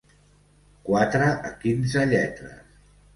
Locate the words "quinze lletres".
1.65-2.57